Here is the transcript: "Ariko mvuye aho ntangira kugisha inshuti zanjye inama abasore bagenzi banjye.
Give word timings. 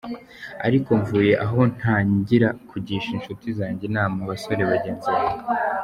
"Ariko 0.67 0.89
mvuye 1.01 1.33
aho 1.45 1.59
ntangira 1.75 2.47
kugisha 2.69 3.09
inshuti 3.17 3.47
zanjye 3.57 3.83
inama 3.89 4.15
abasore 4.25 4.61
bagenzi 4.71 5.07
banjye. 5.15 5.43